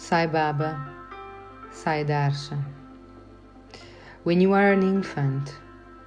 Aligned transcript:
Sai 0.00 0.26
Baba, 0.26 0.80
Sai 1.70 2.04
Darshan. 2.04 2.64
When 4.24 4.40
you 4.40 4.54
are 4.54 4.72
an 4.72 4.82
infant, 4.82 5.54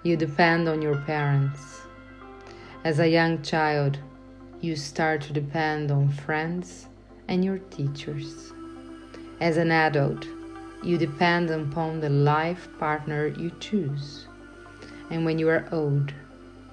you 0.01 0.17
depend 0.17 0.67
on 0.67 0.81
your 0.81 0.97
parents. 1.01 1.81
As 2.83 2.99
a 2.99 3.07
young 3.07 3.43
child, 3.43 3.99
you 4.61 4.75
start 4.75 5.21
to 5.21 5.31
depend 5.31 5.91
on 5.91 6.09
friends 6.09 6.87
and 7.27 7.45
your 7.45 7.59
teachers. 7.59 8.51
As 9.39 9.57
an 9.57 9.71
adult, 9.71 10.25
you 10.83 10.97
depend 10.97 11.51
upon 11.51 11.99
the 11.99 12.09
life 12.09 12.67
partner 12.79 13.27
you 13.27 13.51
choose. 13.59 14.25
And 15.11 15.23
when 15.23 15.37
you 15.37 15.47
are 15.49 15.69
old, 15.71 16.11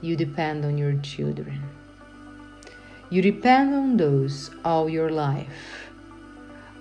you 0.00 0.16
depend 0.16 0.64
on 0.64 0.78
your 0.78 0.96
children. 1.02 1.62
You 3.10 3.20
depend 3.20 3.74
on 3.74 3.98
those 3.98 4.50
all 4.64 4.88
your 4.88 5.10
life 5.10 5.89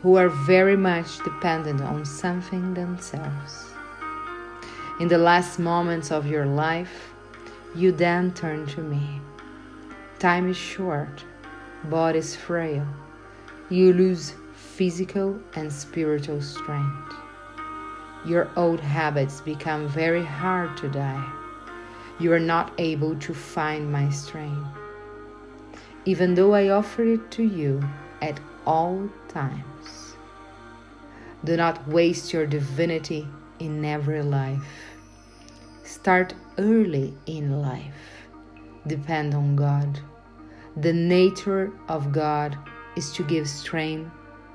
who 0.02 0.16
are 0.16 0.30
very 0.30 0.78
much 0.78 1.20
dependent 1.24 1.82
on 1.82 2.06
something 2.06 2.74
themselves. 2.74 3.66
In 5.00 5.08
the 5.08 5.18
last 5.18 5.60
moments 5.60 6.12
of 6.12 6.26
your 6.26 6.46
life, 6.46 7.14
you 7.76 7.92
then 7.92 8.34
turn 8.34 8.66
to 8.68 8.82
me. 8.82 9.22
Time 10.18 10.50
is 10.50 10.58
short, 10.58 11.24
body 11.86 12.20
is 12.20 12.36
frail. 12.36 12.88
You 13.70 13.94
lose 13.94 14.34
physical 14.54 15.40
and 15.56 15.72
spiritual 15.72 16.42
strength. 16.42 17.14
Your 18.26 18.50
old 18.56 18.80
habits 18.80 19.42
become 19.42 19.88
very 19.88 20.26
hard 20.26 20.76
to 20.78 20.90
die. 20.90 21.26
You 22.20 22.34
are 22.34 22.40
not 22.40 22.74
able 22.78 23.16
to 23.16 23.34
find 23.34 23.92
my 23.92 24.10
strength. 24.10 24.68
Even 26.06 26.36
though 26.36 26.54
I 26.54 26.70
offer 26.70 27.04
it 27.04 27.32
to 27.32 27.44
you 27.44 27.82
at 28.22 28.40
all 28.66 29.10
times. 29.28 30.16
Do 31.44 31.56
not 31.56 31.88
waste 31.88 32.34
your 32.34 32.46
divinity 32.46 33.28
in 33.60 33.86
every 33.86 34.22
life. 34.22 34.64
Start 35.84 36.34
early 36.58 37.14
in 37.26 37.62
life. 37.62 38.28
Depend 38.88 39.34
on 39.34 39.56
God. 39.56 40.00
The 40.78 40.94
nature 40.94 41.72
of 41.88 42.12
God 42.12 42.58
is 42.96 43.12
to 43.14 43.24
give 43.24 43.48
strength 43.48 44.12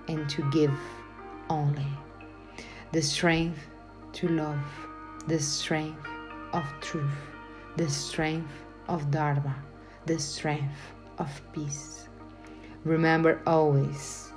and 0.08 0.28
to 0.30 0.48
give 0.50 0.74
only. 1.50 1.86
The 2.92 3.02
strength 3.02 3.58
to 4.14 4.28
love, 4.28 4.64
the 5.26 5.38
strength 5.38 6.06
of 6.52 6.64
truth, 6.80 7.18
the 7.76 7.88
strength 7.88 8.52
of 8.88 9.10
Dharma, 9.10 9.56
the 10.06 10.18
strength 10.18 10.94
of 11.18 11.28
peace. 11.52 12.08
Remember 12.84 13.40
always, 13.46 14.30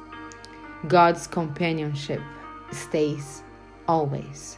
God's 0.88 1.28
companionship 1.28 2.22
stays 2.72 3.44
always. 3.88 4.58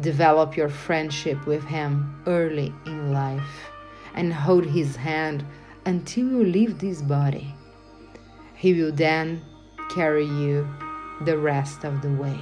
Develop 0.00 0.56
your 0.56 0.68
friendship 0.68 1.46
with 1.46 1.64
Him 1.64 2.22
early 2.26 2.72
in 2.86 3.12
life 3.12 3.70
and 4.14 4.32
hold 4.32 4.64
His 4.64 4.96
hand 4.96 5.44
until 5.84 6.26
you 6.26 6.44
leave 6.44 6.78
this 6.78 7.02
body. 7.02 7.54
He 8.54 8.72
will 8.72 8.92
then 8.92 9.42
carry 9.90 10.24
you 10.24 10.66
the 11.24 11.36
rest 11.36 11.84
of 11.84 12.00
the 12.00 12.12
way. 12.12 12.40